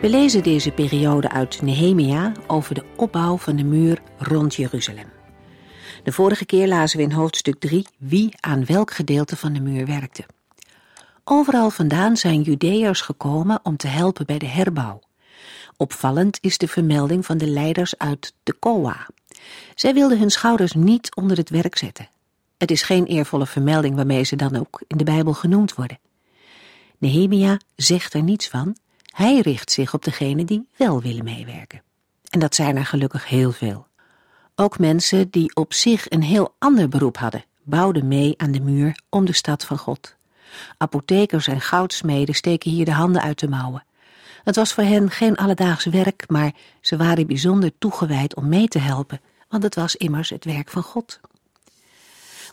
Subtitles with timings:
[0.00, 5.08] We lezen deze periode uit Nehemia over de opbouw van de muur rond Jeruzalem.
[6.02, 9.86] De vorige keer lazen we in hoofdstuk 3 wie aan welk gedeelte van de muur
[9.86, 10.24] werkte.
[11.24, 15.00] Overal vandaan zijn Judeërs gekomen om te helpen bij de herbouw.
[15.76, 19.06] Opvallend is de vermelding van de leiders uit de Koa.
[19.74, 22.08] Zij wilden hun schouders niet onder het werk zetten.
[22.58, 25.98] Het is geen eervolle vermelding waarmee ze dan ook in de Bijbel genoemd worden.
[26.98, 28.76] Nehemia zegt er niets van,
[29.10, 31.82] hij richt zich op degenen die wel willen meewerken.
[32.30, 33.86] En dat zijn er gelukkig heel veel.
[34.54, 39.00] Ook mensen die op zich een heel ander beroep hadden, bouwden mee aan de muur
[39.08, 40.16] om de stad van God.
[40.76, 43.84] Apothekers en goudsmeden steken hier de handen uit de mouwen.
[44.44, 48.78] Het was voor hen geen alledaags werk, maar ze waren bijzonder toegewijd om mee te
[48.78, 51.20] helpen, want het was immers het werk van God.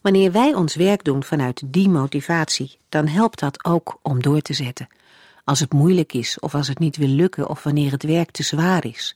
[0.02, 4.54] Wanneer wij ons werk doen vanuit die motivatie, dan helpt dat ook om door te
[4.54, 4.88] zetten.
[5.48, 8.44] Als het moeilijk is of als het niet wil lukken of wanneer het werk te
[8.44, 9.16] zwaar is,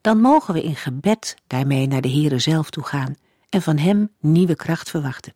[0.00, 3.16] dan mogen we in gebed daarmee naar de Heere zelf toe gaan
[3.48, 5.34] en van Hem nieuwe kracht verwachten.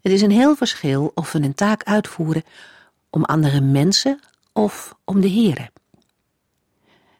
[0.00, 2.42] Het is een heel verschil of we een taak uitvoeren
[3.10, 4.20] om andere mensen
[4.52, 5.70] of om de Heere.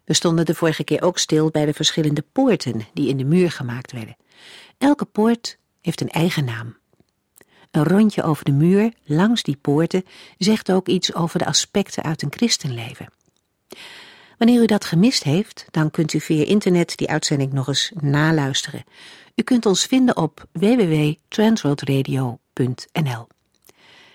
[0.04, 3.50] We stonden de vorige keer ook stil bij de verschillende poorten die in de muur
[3.50, 4.16] gemaakt werden.
[4.78, 6.76] Elke poort heeft een eigen naam.
[7.70, 10.04] Een rondje over de muur langs die poorten
[10.38, 13.08] zegt ook iets over de aspecten uit een christenleven.
[14.38, 18.84] Wanneer u dat gemist heeft, dan kunt u via internet die uitzending nog eens naluisteren.
[19.34, 23.26] U kunt ons vinden op www.transworldradio.nl.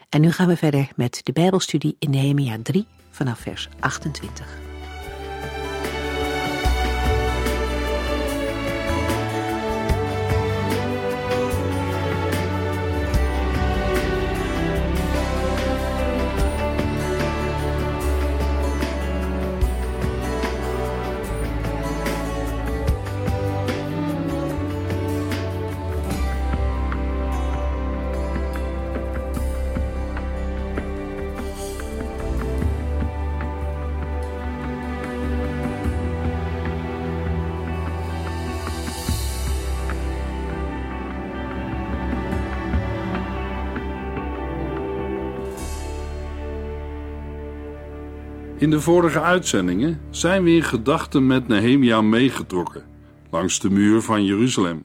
[0.09, 4.70] En nu gaan we verder met de Bijbelstudie in Nehemia 3 vanaf vers 28.
[48.61, 52.83] In de vorige uitzendingen zijn we in gedachten met Nehemia meegetrokken
[53.31, 54.83] langs de muur van Jeruzalem.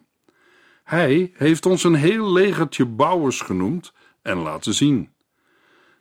[0.85, 3.93] Hij heeft ons een heel legertje bouwers genoemd
[4.23, 5.11] en laten zien.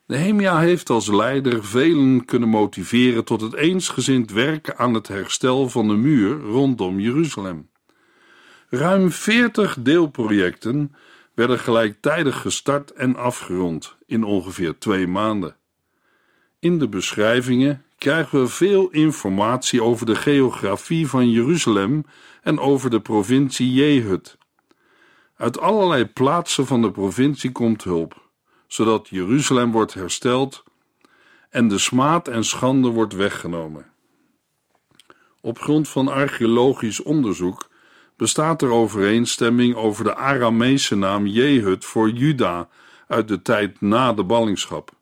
[0.08, 5.88] Nehemia heeft als leider velen kunnen motiveren tot het eensgezind werken aan het herstel van
[5.88, 7.70] de muur rondom Jeruzalem.
[8.70, 10.96] Ruim veertig deelprojecten
[11.34, 15.56] werden gelijktijdig gestart en afgerond in ongeveer twee maanden.
[16.66, 22.06] In de beschrijvingen krijgen we veel informatie over de geografie van Jeruzalem
[22.42, 24.38] en over de provincie Jehud.
[25.38, 28.30] Uit allerlei plaatsen van de provincie komt hulp,
[28.68, 30.64] zodat Jeruzalem wordt hersteld
[31.50, 33.86] en de smaad en schande wordt weggenomen.
[35.42, 37.70] Op grond van archeologisch onderzoek
[38.18, 42.70] bestaat er overeenstemming over de Aramese naam Jehud voor Juda
[43.08, 44.95] uit de tijd na de ballingschap.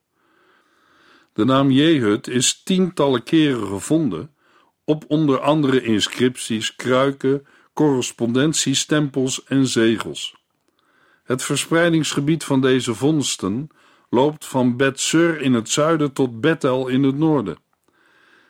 [1.33, 4.31] De naam Jehud is tientallen keren gevonden
[4.85, 10.35] op onder andere inscripties, kruiken, correspondentiestempels en zegels.
[11.23, 13.69] Het verspreidingsgebied van deze vondsten
[14.09, 17.57] loopt van Bet-Sur in het zuiden tot Bethel in het noorden.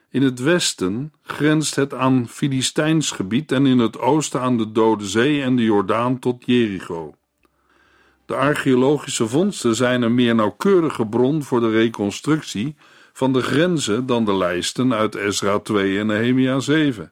[0.09, 5.05] In het westen grenst het aan Filistijns gebied en in het oosten aan de Dode
[5.07, 7.15] Zee en de Jordaan tot Jericho.
[8.25, 12.75] De archeologische vondsten zijn een meer nauwkeurige bron voor de reconstructie
[13.13, 17.11] van de grenzen dan de lijsten uit Ezra 2 en Nehemia 7.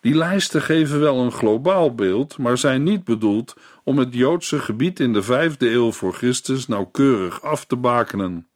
[0.00, 3.54] Die lijsten geven wel een globaal beeld, maar zijn niet bedoeld
[3.84, 8.48] om het Joodse gebied in de vijfde eeuw voor Christus nauwkeurig af te bakenen.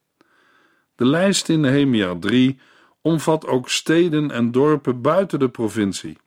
[0.97, 2.59] De lijst in Nehemia 3
[3.01, 6.19] omvat ook steden en dorpen buiten de provincie.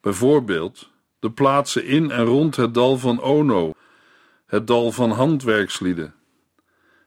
[0.00, 3.72] Bijvoorbeeld de plaatsen in en rond het dal van Ono,
[4.52, 6.14] het dal van handwerkslieden.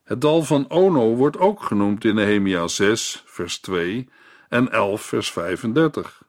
[0.04, 4.10] Het dal van Ono wordt ook genoemd in Nehemia 6, vers 2
[4.50, 6.24] en 11, vers 35.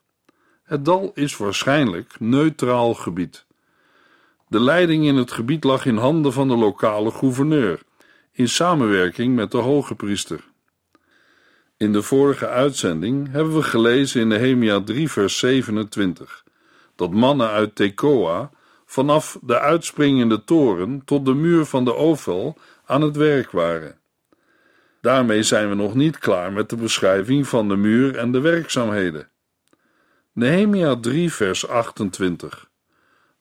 [0.63, 3.45] Het dal is waarschijnlijk neutraal gebied.
[4.47, 7.81] De leiding in het gebied lag in handen van de lokale gouverneur,
[8.31, 10.43] in samenwerking met de hoge priester.
[11.77, 16.43] In de vorige uitzending hebben we gelezen in Nehemia 3, vers 27
[16.95, 18.49] dat mannen uit Tekoa
[18.89, 23.99] vanaf de uitspringende toren tot de muur van de Ovel aan het werk waren.
[25.01, 29.29] Daarmee zijn we nog niet klaar met de beschrijving van de muur en de werkzaamheden.
[30.31, 32.69] Nehemia 3, vers 28.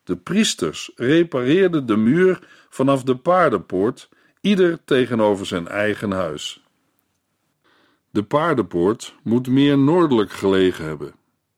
[0.05, 4.09] De priesters repareerden de muur vanaf de paardenpoort,
[4.41, 6.65] ieder tegenover zijn eigen huis.
[8.11, 11.15] De paardenpoort moet meer noordelijk gelegen hebben.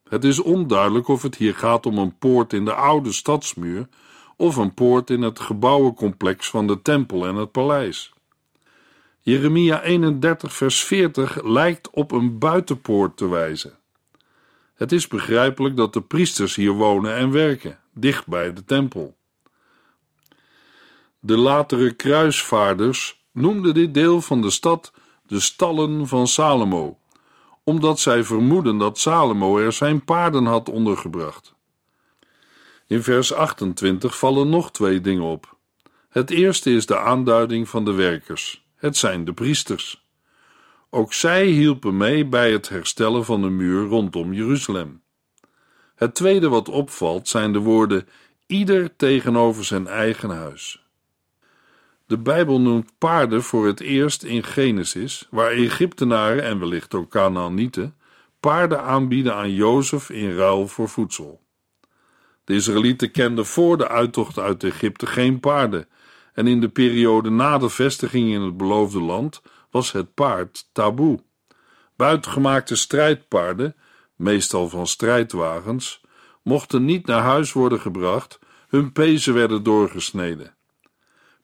[0.09, 3.87] Het is onduidelijk of het hier gaat om een poort in de oude stadsmuur
[4.35, 8.13] of een poort in het gebouwencomplex van de tempel en het paleis.
[9.19, 13.77] Jeremia 31, vers 40 lijkt op een buitenpoort te wijzen.
[14.75, 19.15] Het is begrijpelijk dat de priesters hier wonen en werken, dicht bij de tempel.
[21.19, 24.93] De latere kruisvaarders noemden dit deel van de stad
[25.27, 26.97] de stallen van Salomo,
[27.69, 31.53] omdat zij vermoeden dat Salomo er zijn paarden had ondergebracht.
[32.87, 35.57] In vers 28 vallen nog twee dingen op.
[36.09, 38.65] Het eerste is de aanduiding van de werkers.
[38.75, 40.07] Het zijn de priesters.
[40.89, 45.01] Ook zij hielpen mee bij het herstellen van de muur rondom Jeruzalem.
[45.95, 48.07] Het tweede wat opvalt zijn de woorden
[48.45, 50.88] ieder tegenover zijn eigen huis.
[52.09, 57.95] De Bijbel noemt paarden voor het eerst in Genesis, waar Egyptenaren en wellicht ook Canaanieten
[58.39, 61.41] paarden aanbieden aan Jozef in ruil voor voedsel.
[62.43, 65.87] De Israëlieten kenden voor de uittocht uit Egypte geen paarden,
[66.33, 69.41] en in de periode na de vestiging in het beloofde land
[69.71, 71.19] was het paard taboe.
[71.95, 73.75] Buitengemaakte strijdpaarden,
[74.15, 76.01] meestal van strijdwagens,
[76.43, 80.57] mochten niet naar huis worden gebracht, hun pezen werden doorgesneden.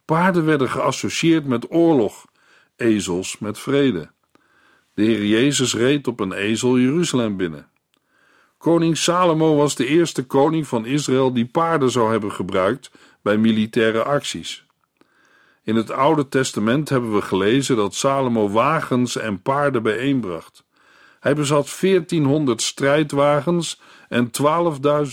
[0.05, 2.25] Paarden werden geassocieerd met oorlog,
[2.75, 4.09] ezels met vrede.
[4.93, 7.67] De Heer Jezus reed op een ezel Jeruzalem binnen.
[8.57, 12.91] Koning Salomo was de eerste koning van Israël die paarden zou hebben gebruikt
[13.21, 14.65] bij militaire acties.
[15.63, 20.63] In het Oude Testament hebben we gelezen dat Salomo wagens en paarden bijeenbracht.
[21.19, 24.31] Hij bezat 1400 strijdwagens en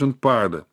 [0.03, 0.67] 12.000 paarden,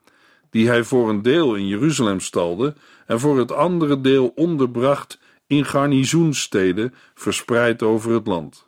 [0.49, 2.75] die hij voor een deel in Jeruzalem stalde
[3.09, 8.65] en voor het andere deel onderbracht in garnizoensteden verspreid over het land.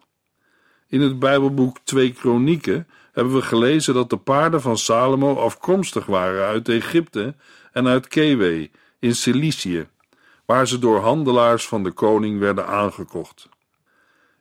[0.87, 6.45] In het Bijbelboek Twee Kronieken hebben we gelezen dat de paarden van Salomo afkomstig waren
[6.45, 7.35] uit Egypte
[7.71, 9.87] en uit Kewe in Cilicië,
[10.45, 13.49] waar ze door handelaars van de koning werden aangekocht.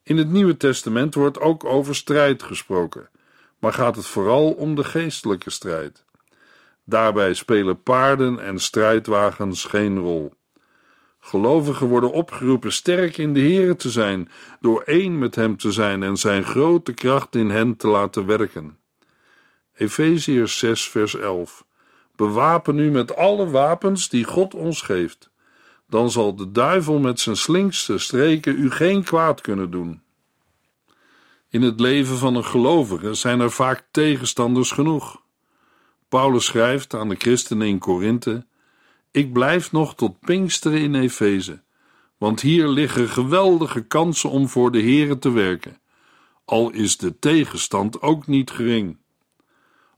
[0.03, 3.09] In het Nieuwe Testament wordt ook over strijd gesproken,
[3.59, 6.05] maar gaat het vooral om de geestelijke strijd.
[6.91, 10.33] Daarbij spelen paarden en strijdwagens geen rol.
[11.21, 14.29] Gelovigen worden opgeroepen sterk in de Here te zijn,
[14.61, 18.79] door één met Hem te zijn en Zijn grote kracht in hen te laten werken.
[19.75, 21.65] Efeziërs 6, vers 11.
[22.17, 25.31] Bewapen u met alle wapens die God ons geeft.
[25.89, 30.03] Dan zal de duivel met zijn slinkste streken u geen kwaad kunnen doen.
[31.49, 35.20] In het leven van een gelovige zijn er vaak tegenstanders genoeg.
[36.11, 38.47] Paulus schrijft aan de christenen in Korinthe:
[39.11, 41.63] Ik blijf nog tot Pinksteren in Efeze,
[42.19, 45.81] want hier liggen geweldige kansen om voor de Here te werken,
[46.45, 48.99] al is de tegenstand ook niet gering.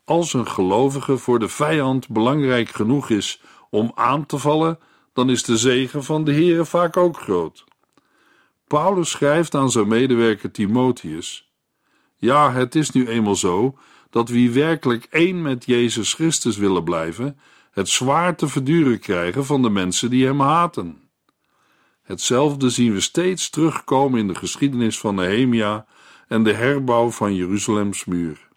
[0.05, 4.79] Als een gelovige voor de vijand belangrijk genoeg is om aan te vallen,
[5.13, 7.65] dan is de zegen van de Here vaak ook groot.
[8.67, 11.53] Paulus schrijft aan zijn medewerker Timotheus:
[12.17, 13.77] Ja, het is nu eenmaal zo
[14.13, 17.39] dat wie werkelijk één met Jezus Christus willen blijven,
[17.71, 21.01] het zwaar te verduren krijgen van de mensen die hem haten.
[22.03, 25.87] Hetzelfde zien we steeds terugkomen in de geschiedenis van Nehemia
[26.29, 28.49] en de herbouw van Jeruzalems muur.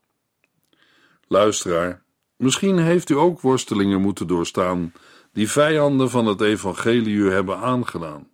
[1.28, 2.04] Luisteraar,
[2.38, 4.94] misschien heeft u ook worstelingen moeten doorstaan
[5.34, 8.28] die vijanden van het evangelie u hebben aangedaan.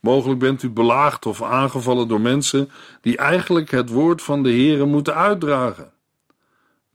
[0.00, 4.84] Mogelijk bent u belaagd of aangevallen door mensen die eigenlijk het woord van de Heere
[4.84, 5.94] moeten uitdragen.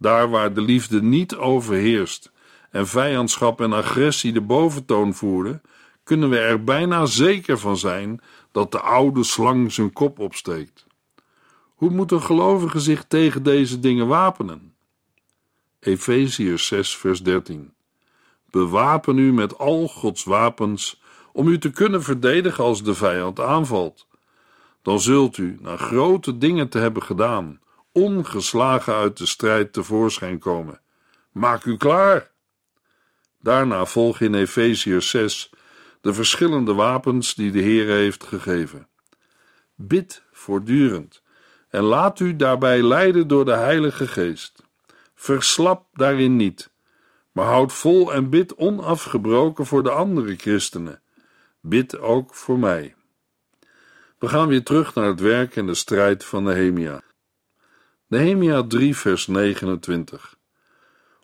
[0.02, 2.32] Daar waar de liefde niet overheerst
[2.72, 5.62] en vijandschap en agressie de boventoon voeren,
[6.04, 10.86] kunnen we er bijna zeker van zijn dat de oude slang zijn kop opsteekt.
[11.76, 14.74] Hoe moet een gelovige zich tegen deze dingen wapenen?
[15.80, 17.74] Efeziërs 6, vers 13.
[18.50, 21.02] Bewapen u met al Gods wapens
[21.34, 24.08] om u te kunnen verdedigen als de vijand aanvalt.
[24.82, 27.60] Dan zult u, na grote dingen te hebben gedaan,
[27.92, 30.82] ongeslagen uit de strijd tevoorschijn komen.
[31.32, 32.32] Maak u klaar!
[33.40, 35.50] Daarna volgen in Efeziërs 6
[36.02, 38.88] de verschillende wapens die de Heer heeft gegeven.
[39.76, 41.22] Bid voortdurend
[41.70, 44.64] en laat u daarbij leiden door de Heilige Geest.
[45.16, 46.72] Verslap daarin niet,
[47.32, 51.02] maar houd vol en bid onafgebroken voor de andere christenen.
[51.60, 52.96] Bid ook voor mij.
[54.20, 57.02] We gaan weer terug naar het werk en de strijd van Nehemia.
[58.12, 60.36] Nehemia 3, vers 29.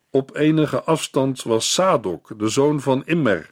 [0.10, 3.50] Op enige afstand was Sadok, de zoon van Immer,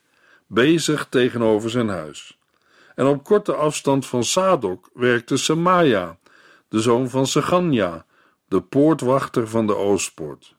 [0.48, 2.40] bezig tegenover zijn huis.
[2.96, 6.18] En op korte afstand van Sadok werkte Semaja,
[6.68, 8.06] de zoon van Seganja,
[8.48, 10.56] de poortwachter van de Oostpoort.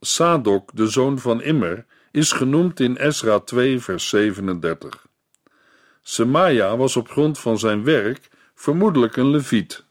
[0.00, 5.06] Sadok, de zoon van Immer, is genoemd in Esra 2, vers 37.
[6.02, 9.90] Semaja was op grond van zijn werk vermoedelijk een leviet.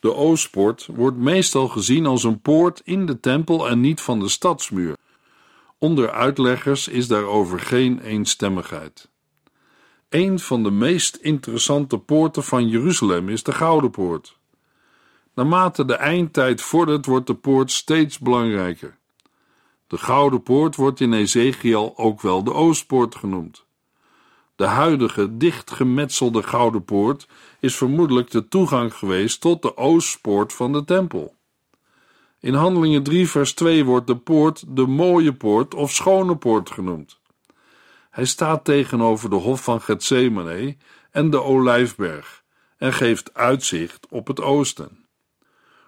[0.00, 4.28] De Oostpoort wordt meestal gezien als een poort in de tempel en niet van de
[4.28, 4.96] stadsmuur.
[5.78, 9.10] Onder uitleggers is daarover geen eenstemmigheid.
[10.08, 14.38] Een van de meest interessante poorten van Jeruzalem is de Gouden Poort.
[15.34, 18.98] Naarmate de eindtijd vordert, wordt de poort steeds belangrijker.
[19.86, 23.66] De Gouden Poort wordt in Ezekiel ook wel de Oostpoort genoemd.
[24.58, 27.28] De huidige dichtgemetselde Gouden Poort
[27.60, 31.34] is vermoedelijk de toegang geweest tot de Oostpoort van de tempel.
[32.40, 37.20] In Handelingen 3, vers 2 wordt de poort de Mooie Poort of Schone Poort genoemd.
[38.10, 40.76] Hij staat tegenover de Hof van Gethsemane
[41.10, 42.42] en de Olijfberg
[42.76, 45.06] en geeft uitzicht op het oosten.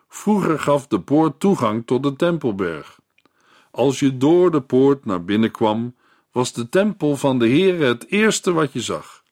[0.09, 2.99] Vroeger gaf de poort toegang tot de Tempelberg.
[3.71, 5.95] Als je door de poort naar binnen kwam,
[6.33, 9.23] was de tempel van de Heere het eerste wat je zag.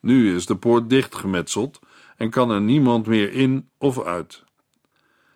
[0.00, 1.80] Nu is de poort dichtgemetseld
[2.16, 4.44] en kan er niemand meer in of uit.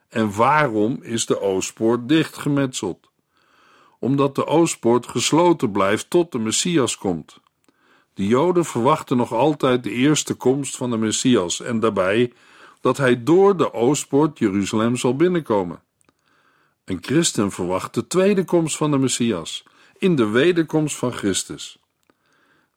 [0.09, 3.11] En waarom is de Oostpoort dichtgemetseld?
[3.99, 7.41] Omdat de Oostpoort gesloten blijft tot de Messias komt.
[8.15, 12.33] De Joden verwachten nog altijd de eerste komst van de Messias en daarbij
[12.81, 15.83] dat hij door de Oostpoort Jeruzalem zal binnenkomen.
[16.85, 19.65] Een christen verwacht de tweede komst van de Messias,
[19.99, 21.79] in de wederkomst van Christus.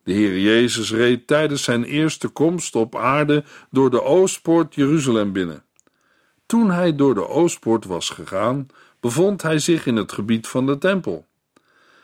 [0.04, 5.64] De Heer Jezus reed tijdens zijn eerste komst op aarde door de Oostpoort Jeruzalem binnen.
[6.46, 8.68] Toen hij door de Oostpoort was gegaan,
[9.00, 11.26] bevond hij zich in het gebied van de tempel.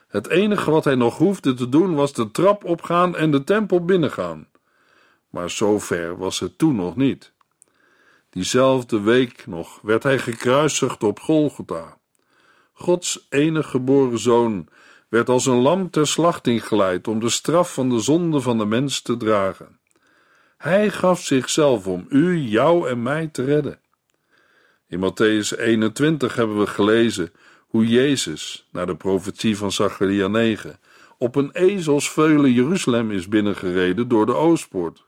[0.07, 3.86] Het enige wat hij nog hoefde te doen was de trap opgaan en de tempel
[3.86, 4.48] binnengaan.
[5.29, 7.31] Maar zo ver was het toen nog niet.
[8.29, 11.98] Diezelfde week nog werd hij gekruisigd op Golgotha.
[12.74, 14.67] Gods enige geboren zoon
[15.09, 18.65] werd als een lam ter slachting geleid om de straf van de zonde van de
[18.65, 19.79] mens te dragen.
[20.57, 23.79] Hij gaf zichzelf om u, jou en mij te redden.
[24.88, 27.31] In Matthäus 21 hebben we gelezen
[27.67, 30.79] hoe Jezus, naar de profetie van Zacharia 9,
[31.17, 35.05] op een ezelsveulen Jeruzalem is binnengereden door de Oostpoort.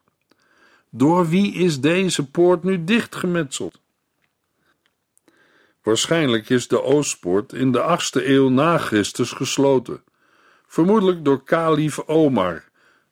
[0.89, 3.79] Door wie is deze poort nu dichtgemetseld?
[5.87, 10.01] Waarschijnlijk is de Oostpoort in de 8e eeuw na Christus gesloten,
[10.65, 12.63] vermoedelijk door kalif Omar,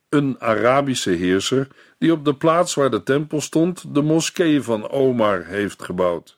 [0.10, 1.68] een Arabische heerser
[1.98, 6.38] die op de plaats waar de tempel stond de moskee van Omar heeft gebouwd.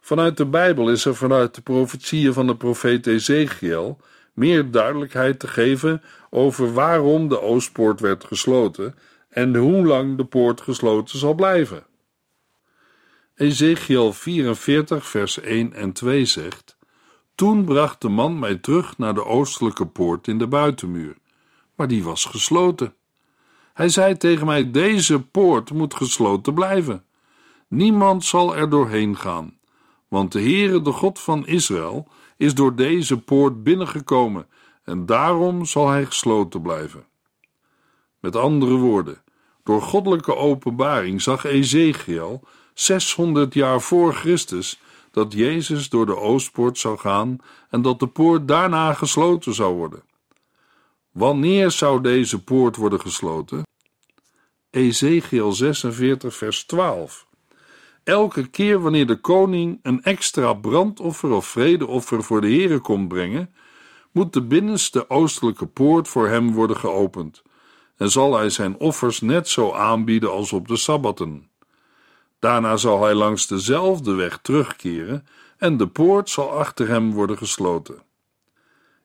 [0.00, 4.00] Vanuit de Bijbel is er vanuit de profetieën van de profeet Ezekiel
[4.32, 8.94] meer duidelijkheid te geven over waarom de Oostpoort werd gesloten
[9.28, 11.84] en hoe lang de poort gesloten zal blijven.
[13.36, 16.76] Ezekiel 44, vers 1 en 2 zegt:
[17.34, 21.16] Toen bracht de man mij terug naar de oostelijke poort in de buitenmuur,
[21.74, 22.94] maar die was gesloten.
[23.74, 27.04] Hij zei tegen mij: Deze poort moet gesloten blijven.
[27.68, 29.58] Niemand zal er doorheen gaan,
[30.08, 34.46] want de Heere, de God van Israël, is door deze poort binnengekomen
[34.84, 37.06] en daarom zal hij gesloten blijven.
[38.20, 39.22] Met andere woorden,
[39.62, 42.42] door goddelijke openbaring zag Ezekiel
[42.78, 44.80] 600 jaar voor Christus
[45.10, 47.38] dat Jezus door de Oostpoort zou gaan
[47.70, 50.02] en dat de poort daarna gesloten zou worden.
[51.10, 53.62] Wanneer zou deze poort worden gesloten?
[54.70, 57.26] Ezekiel 46, vers 12.
[58.04, 63.54] Elke keer wanneer de koning een extra brandoffer of vredeoffer voor de Here komt brengen,
[64.12, 67.42] moet de binnenste oostelijke poort voor hem worden geopend
[67.96, 71.50] en zal hij zijn offers net zo aanbieden als op de sabbaten.
[72.38, 75.26] Daarna zal hij langs dezelfde weg terugkeren
[75.58, 78.02] en de poort zal achter hem worden gesloten.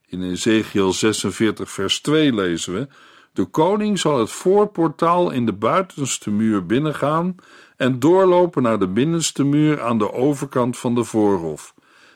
[0.05, 2.88] In Ezekiel 46, vers 2 lezen we:
[3.33, 7.35] De koning zal het voorportaal in de buitenste muur binnengaan
[7.77, 11.73] en doorlopen naar de binnenste muur aan de overkant van de voorhof,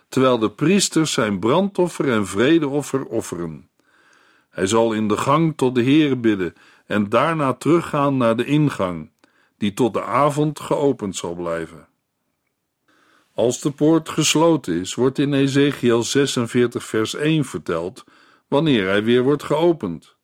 [0.10, 3.70] terwijl de priesters zijn brandoffer en vredeoffer offeren.
[4.50, 6.54] Hij zal in de gang tot de Heere bidden
[6.86, 9.12] en daarna teruggaan naar de ingang,
[9.58, 11.88] die tot de avond geopend zal blijven.
[13.34, 18.04] Als de poort gesloten is, wordt in Ezekiel 46 vers 1 verteld
[18.48, 20.16] wanneer hij weer wordt geopend.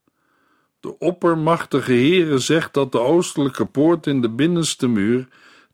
[0.79, 5.27] De oppermachtige Heere zegt dat de oostelijke poort in de binnenste muur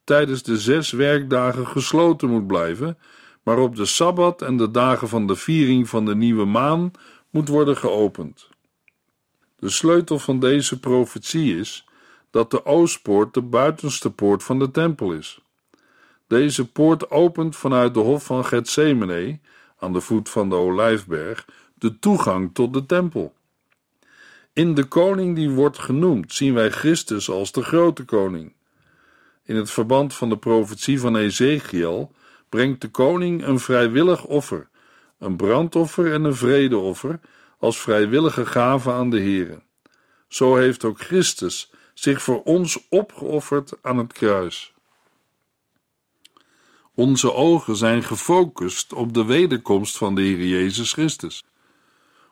[0.03, 2.97] tijdens de zes werkdagen gesloten moet blijven,
[3.43, 6.91] maar op de Sabbat en de dagen van de viering van de nieuwe maan
[7.29, 8.49] moet worden geopend.
[9.59, 11.86] De sleutel van deze profetie is
[12.37, 15.39] dat de oostpoort de buitenste poort van de tempel is.
[16.27, 19.39] Deze poort opent vanuit de hof van Gethsemane,
[19.79, 23.33] aan de voet van de Olijfberg, de toegang tot de tempel.
[24.53, 28.53] In de koning die wordt genoemd zien wij Christus als de grote koning.
[29.43, 32.11] In het verband van de profetie van Ezekiel
[32.49, 34.69] brengt de koning een vrijwillig offer,
[35.19, 37.19] een brandoffer en een vredeoffer
[37.59, 39.61] als vrijwillige gave aan de Here.
[40.27, 44.73] Zo heeft ook Christus zich voor ons opgeofferd aan het kruis.
[46.95, 51.43] Onze ogen zijn gefocust op de wederkomst van de Heer Jezus Christus.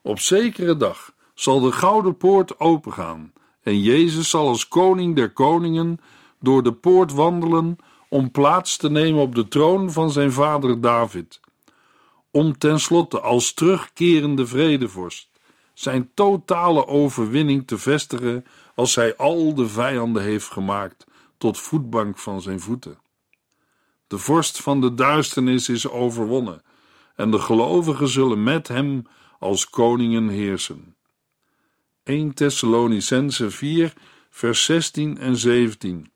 [0.02, 6.00] Op zekere dag zal de gouden poort opengaan en Jezus zal als koning der koningen
[6.40, 7.78] door de poort wandelen
[8.10, 11.40] om plaats te nemen op de troon van zijn vader David,
[12.32, 15.35] om tenslotte als terugkerende vredevorst
[15.76, 21.06] zijn totale overwinning te vestigen als hij al de vijanden heeft gemaakt
[21.38, 22.98] tot voetbank van zijn voeten.
[24.08, 26.62] De vorst van de duisternis is overwonnen
[27.16, 29.08] en de gelovigen zullen met hem
[29.40, 30.96] als koningen heersen.
[32.04, 33.94] 1 Thessalonicense 4
[34.30, 36.12] vers 16 en 17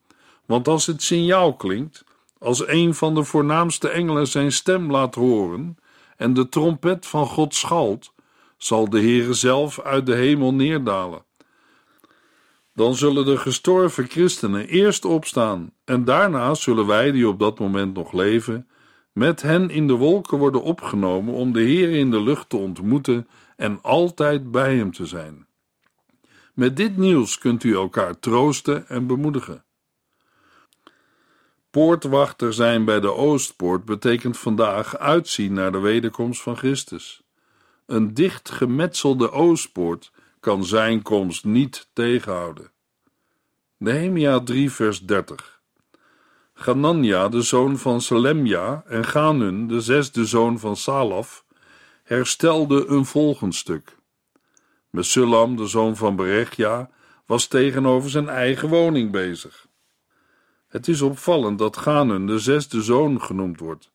[0.46, 2.04] Want als het signaal klinkt,
[2.40, 5.78] als een van de voornaamste engelen zijn stem laat horen
[6.18, 8.14] en de trompet van God schalt,
[8.60, 11.26] zal de Heere zelf uit de hemel neerdalen.
[12.74, 17.94] Dan zullen de gestorven christenen eerst opstaan, en daarna zullen wij, die op dat moment
[17.94, 18.68] nog leven,
[19.14, 23.28] met hen in de wolken worden opgenomen om de Heer in de lucht te ontmoeten
[23.56, 25.48] en altijd bij hem te zijn.
[26.54, 29.64] Met dit nieuws kunt u elkaar troosten en bemoedigen.
[31.70, 37.24] Poortwachter zijn bij de Oostpoort betekent vandaag uitzien naar de wederkomst van Christus.
[37.90, 42.72] Een dicht gemetselde Oostpoort kan zijn komst niet tegenhouden.
[43.78, 45.62] Nehemia 3 vers 30
[46.54, 51.46] Ganania, de zoon van Selemja, en Ganun, de zesde zoon van Salaf,
[52.04, 53.98] herstelde een volgend stuk.
[54.90, 56.90] Mesullam, de zoon van Berechja,
[57.26, 59.68] was tegenover zijn eigen woning bezig.
[60.68, 63.92] Het is opvallend dat Ganun de zesde zoon genoemd wordt,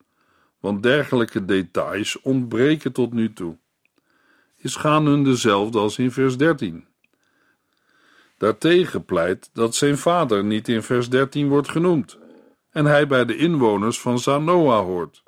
[0.61, 3.57] want dergelijke details ontbreken tot nu toe.
[4.65, 6.87] Is Ganun dezelfde als in vers 13?
[8.39, 12.19] Daartegen pleit dat zijn vader niet in vers 13 wordt genoemd
[12.71, 15.23] en hij bij de inwoners van Zanoa hoort.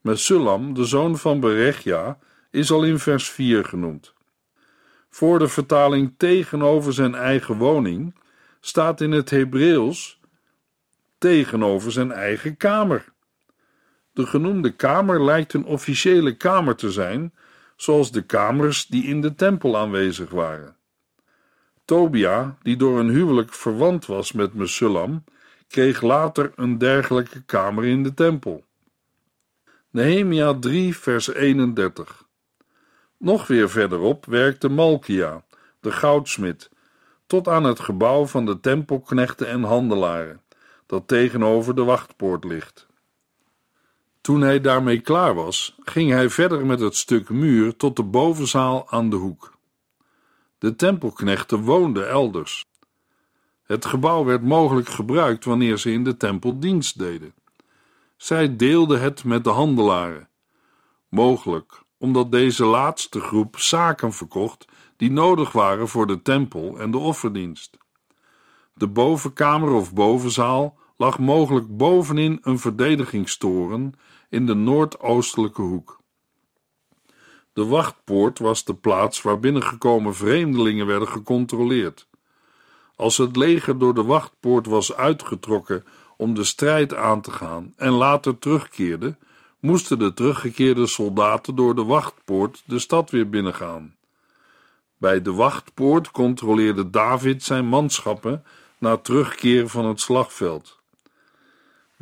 [0.00, 2.18] Mesullam, de zoon van Berechja,
[2.50, 4.14] is al in vers 4 genoemd.
[5.10, 8.14] Voor de vertaling tegenover zijn eigen woning
[8.60, 10.20] staat in het Hebreeuws
[11.18, 13.04] tegenover zijn eigen kamer.
[14.12, 17.32] De genoemde kamer lijkt een officiële kamer te zijn,
[17.76, 20.76] zoals de kamers die in de tempel aanwezig waren.
[21.84, 25.24] Tobia, die door een huwelijk verwant was met Mesullam,
[25.68, 28.64] kreeg later een dergelijke kamer in de tempel.
[29.90, 32.24] Nehemia 3, vers 31.
[33.16, 35.44] Nog weer verderop werkte Malkia,
[35.80, 36.70] de goudsmid,
[37.26, 40.40] tot aan het gebouw van de tempelknechten en handelaren,
[40.86, 42.86] dat tegenover de wachtpoort ligt.
[44.22, 48.90] Toen hij daarmee klaar was, ging hij verder met het stuk muur tot de bovenzaal
[48.90, 49.52] aan de hoek.
[50.58, 52.66] De tempelknechten woonden elders.
[53.62, 57.34] Het gebouw werd mogelijk gebruikt wanneer ze in de tempel dienst deden.
[58.16, 60.28] Zij deelden het met de handelaren.
[61.08, 64.64] Mogelijk omdat deze laatste groep zaken verkocht
[64.96, 67.78] die nodig waren voor de tempel en de offerdienst.
[68.74, 73.94] De bovenkamer of bovenzaal lag mogelijk bovenin een verdedigingstoren
[74.28, 76.00] in de noordoostelijke hoek.
[77.52, 82.08] De wachtpoort was de plaats waar binnengekomen vreemdelingen werden gecontroleerd.
[82.96, 85.84] Als het leger door de wachtpoort was uitgetrokken
[86.16, 89.16] om de strijd aan te gaan en later terugkeerde,
[89.60, 93.94] moesten de teruggekeerde soldaten door de wachtpoort de stad weer binnengaan.
[94.96, 98.44] Bij de wachtpoort controleerde David zijn manschappen
[98.78, 100.80] na terugkeer van het slagveld.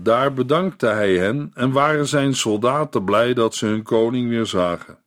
[0.03, 4.99] Daar bedankte hij hen en waren zijn soldaten blij dat ze hun koning weer zagen.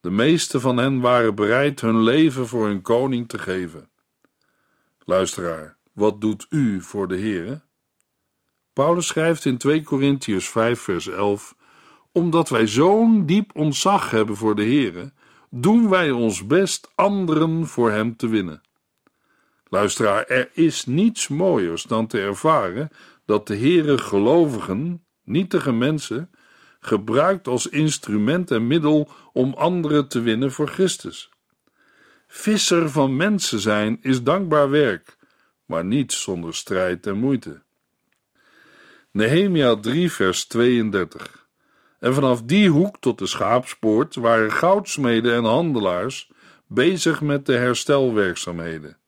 [0.00, 3.88] De meeste van hen waren bereid hun leven voor hun koning te geven.
[5.04, 7.60] Luisteraar, wat doet u voor de Heere?
[8.72, 11.54] Paulus schrijft in 2 Korintiërs 5 vers 11
[12.12, 15.12] Omdat wij zo'n diep ontzag hebben voor de Heere,
[15.50, 18.62] doen wij ons best anderen voor hem te winnen.
[19.68, 22.90] Luisteraar, er is niets mooiers dan te ervaren
[23.30, 26.30] dat de Heere gelovigen, nietige mensen,
[26.80, 31.30] gebruikt als instrument en middel om anderen te winnen voor Christus.
[32.26, 35.16] Visser van mensen zijn is dankbaar werk,
[35.64, 37.62] maar niet zonder strijd en moeite.
[39.10, 41.48] Nehemia 3, vers 32.
[41.98, 46.30] En vanaf die hoek tot de schaapspoort waren goudsmeden en handelaars
[46.66, 48.99] bezig met de herstelwerkzaamheden.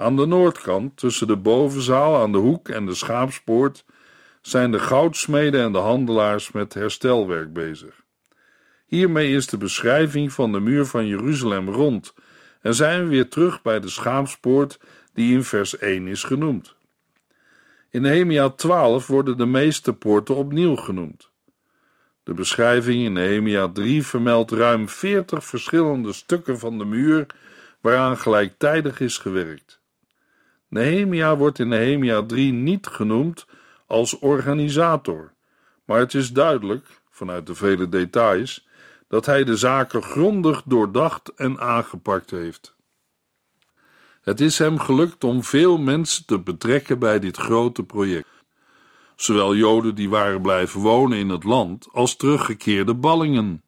[0.00, 3.84] Aan de noordkant, tussen de bovenzaal aan de hoek en de schaapspoort,
[4.40, 8.02] zijn de goudsmeden en de handelaars met herstelwerk bezig.
[8.86, 12.14] Hiermee is de beschrijving van de muur van Jeruzalem rond
[12.60, 14.80] en zijn we weer terug bij de schaapspoort
[15.14, 16.74] die in vers 1 is genoemd.
[17.90, 21.30] In Nehemia 12 worden de meeste poorten opnieuw genoemd.
[22.22, 27.26] De beschrijving in Nehemia 3 vermeldt ruim 40 verschillende stukken van de muur
[27.80, 29.80] waaraan gelijktijdig is gewerkt.
[30.68, 33.46] Nehemia wordt in Nehemia 3 niet genoemd
[33.86, 35.32] als organisator,
[35.84, 38.68] maar het is duidelijk, vanuit de vele details,
[39.08, 42.76] dat hij de zaken grondig doordacht en aangepakt heeft.
[44.20, 48.28] Het is hem gelukt om veel mensen te betrekken bij dit grote project.
[49.16, 53.62] Zowel Joden die waren blijven wonen in het land als teruggekeerde ballingen.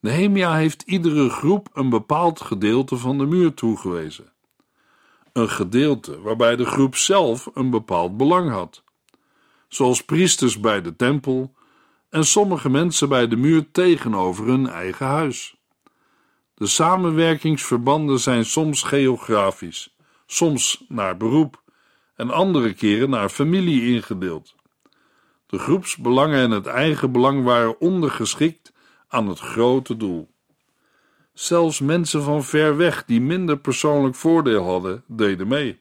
[0.00, 4.32] Nehemia heeft iedere groep een bepaald gedeelte van de muur toegewezen.
[5.32, 8.82] Een gedeelte waarbij de groep zelf een bepaald belang had,
[9.68, 11.54] zoals priesters bij de tempel
[12.10, 15.56] en sommige mensen bij de muur tegenover hun eigen huis.
[16.54, 21.62] De samenwerkingsverbanden zijn soms geografisch, soms naar beroep
[22.14, 24.54] en andere keren naar familie ingedeeld.
[25.46, 28.72] De groepsbelangen en het eigen belang waren ondergeschikt
[29.08, 30.30] aan het grote doel.
[31.38, 35.80] Zelfs mensen van ver weg die minder persoonlijk voordeel hadden, deden mee.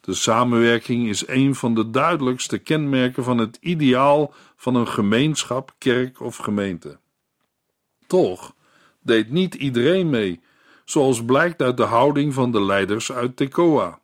[0.00, 6.20] De samenwerking is een van de duidelijkste kenmerken van het ideaal van een gemeenschap, kerk
[6.20, 6.98] of gemeente.
[8.06, 8.54] Toch
[9.00, 10.40] deed niet iedereen mee,
[10.84, 14.00] zoals blijkt uit de houding van de leiders uit Tekoa.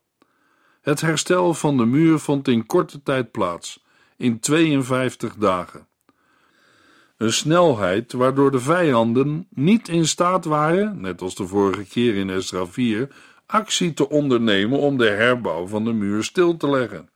[0.80, 3.84] Het herstel van de muur vond in korte tijd plaats,
[4.16, 5.86] in 52 dagen.
[7.24, 12.30] Een snelheid waardoor de vijanden niet in staat waren, net als de vorige keer in
[12.30, 13.08] Esra 4,
[13.46, 17.10] actie te ondernemen om de herbouw van de muur stil te leggen.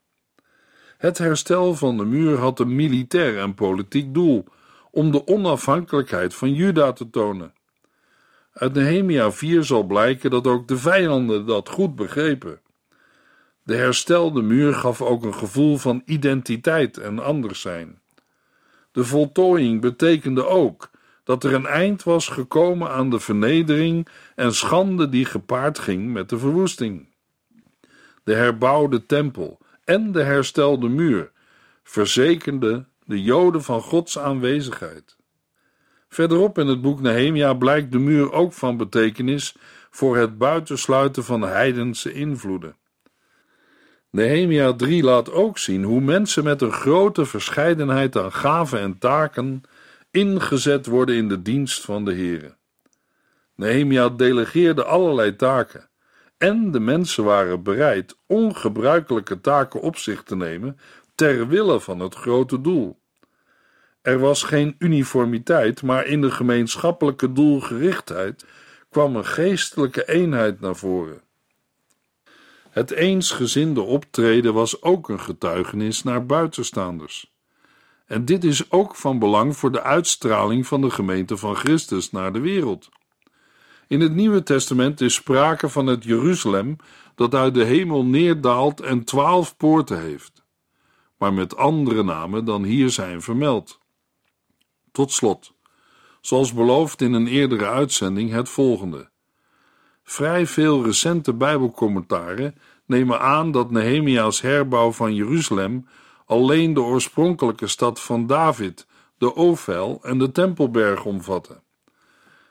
[0.98, 4.44] Het herstel van de muur had een militair en politiek doel
[4.90, 7.52] om de onafhankelijkheid van Juda te tonen.
[8.52, 12.60] Uit Nehemia 4 zal blijken dat ook de vijanden dat goed begrepen.
[13.62, 18.00] De herstelde muur gaf ook een gevoel van identiteit en anders zijn.
[18.92, 20.90] De voltooiing betekende ook
[21.24, 26.28] dat er een eind was gekomen aan de vernedering en schande die gepaard ging met
[26.28, 27.08] de verwoesting.
[28.24, 31.30] De herbouwde tempel en de herstelde muur
[31.82, 35.16] verzekerden de Joden van Gods aanwezigheid.
[36.08, 39.56] Verderop in het boek Nehemia blijkt de muur ook van betekenis
[39.90, 42.76] voor het buitensluiten van heidense invloeden.
[44.10, 49.62] Nehemia 3 laat ook zien hoe mensen met een grote verscheidenheid aan gaven en taken
[50.10, 52.56] ingezet worden in de dienst van de Heere.
[53.54, 55.88] Nehemia delegeerde allerlei taken
[56.38, 60.78] en de mensen waren bereid ongebruikelijke taken op zich te nemen
[61.14, 62.98] ter wille van het grote doel.
[64.02, 68.44] Er was geen uniformiteit, maar in de gemeenschappelijke doelgerichtheid
[68.88, 71.20] kwam een geestelijke eenheid naar voren.
[72.78, 77.32] Het eensgezinde optreden was ook een getuigenis naar buitenstaanders.
[78.06, 82.32] En dit is ook van belang voor de uitstraling van de gemeente van Christus naar
[82.32, 82.88] de wereld.
[83.86, 86.76] In het Nieuwe Testament is sprake van het Jeruzalem
[87.14, 90.44] dat uit de hemel neerdaalt en twaalf poorten heeft,
[91.16, 93.78] maar met andere namen dan hier zijn vermeld.
[94.92, 95.52] Tot slot,
[96.20, 99.10] zoals beloofd in een eerdere uitzending, het volgende.
[100.10, 102.54] Vrij veel recente Bijbelcommentaren
[102.88, 105.86] nemen aan dat Nehemia's herbouw van Jeruzalem
[106.26, 108.86] alleen de oorspronkelijke stad van David,
[109.18, 111.60] de Ovel en de Tempelberg omvatte.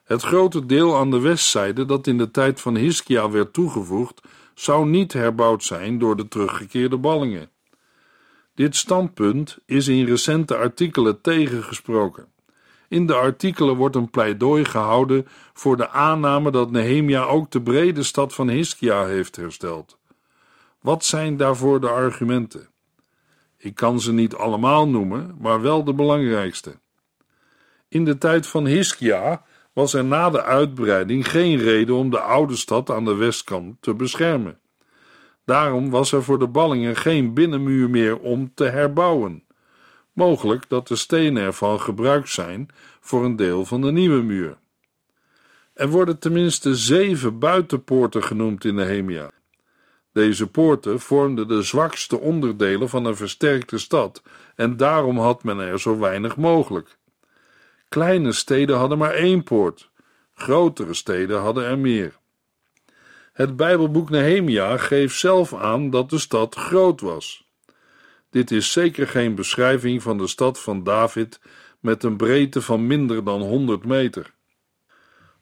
[0.03, 4.21] Het grote deel aan de westzijde dat in de tijd van Hiskia werd toegevoegd,
[4.53, 7.49] zou niet herbouwd zijn door de teruggekeerde ballingen.
[8.55, 12.27] Dit standpunt is in recente artikelen tegengesproken.
[12.89, 18.03] In de artikelen wordt een pleidooi gehouden voor de aanname dat Nehemia ook de brede
[18.03, 19.96] stad van Hiskia heeft hersteld.
[20.81, 22.69] Wat zijn daarvoor de argumenten?
[23.57, 26.79] Ik kan ze niet allemaal noemen, maar wel de belangrijkste.
[27.87, 32.55] In de tijd van Hiskia was er na de uitbreiding geen reden om de oude
[32.55, 34.59] stad aan de westkant te beschermen.
[35.45, 39.43] Daarom was er voor de ballingen geen binnenmuur meer om te herbouwen.
[40.13, 44.57] Mogelijk dat de stenen ervan gebruikt zijn voor een deel van de nieuwe muur.
[45.73, 49.31] Er worden tenminste zeven buitenpoorten genoemd in Nehemia.
[50.17, 54.21] Deze poorten vormden de zwakste onderdelen van een versterkte stad
[54.55, 56.97] en daarom had men er zo weinig mogelijk.
[57.89, 59.89] Kleine steden hadden maar één poort,
[60.33, 62.17] grotere steden hadden er meer.
[63.33, 67.47] Het Bijbelboek Nehemia geeft zelf aan dat de stad groot was.
[68.29, 71.39] Dit is zeker geen beschrijving van de stad van David
[71.79, 74.33] met een breedte van minder dan 100 meter.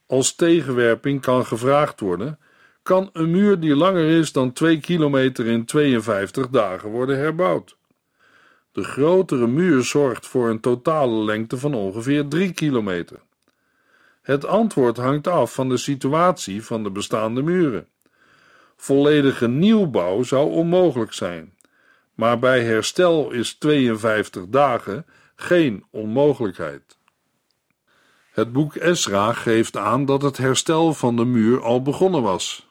[0.05, 2.39] Als tegenwerping kan gevraagd worden:
[2.85, 7.77] kan een muur die langer is dan 2 kilometer in 52 dagen worden herbouwd?
[8.71, 13.19] De grotere muur zorgt voor een totale lengte van ongeveer 3 kilometer.
[14.21, 17.87] Het antwoord hangt af van de situatie van de bestaande muren.
[18.75, 21.53] Volledige nieuwbouw zou onmogelijk zijn,
[22.13, 26.97] maar bij herstel is 52 dagen geen onmogelijkheid.
[28.31, 32.64] Het boek Esra geeft aan dat het herstel van de muur al begonnen was.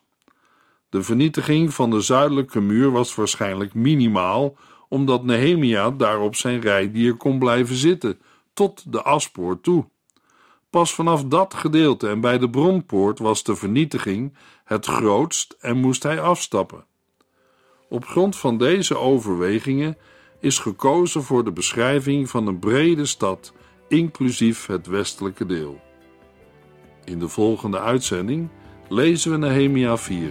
[0.94, 4.56] De vernietiging van de zuidelijke muur was waarschijnlijk minimaal,
[4.88, 8.20] omdat Nehemia daarop zijn rijdier kon blijven zitten,
[8.52, 9.88] tot de aspoort toe.
[10.70, 16.02] Pas vanaf dat gedeelte en bij de bronpoort was de vernietiging het grootst en moest
[16.02, 16.84] hij afstappen.
[17.88, 19.96] Op grond van deze overwegingen
[20.40, 23.52] is gekozen voor de beschrijving van een brede stad,
[23.88, 25.80] inclusief het westelijke deel.
[27.04, 28.48] In de volgende uitzending
[28.88, 30.30] lezen we Nehemia 4.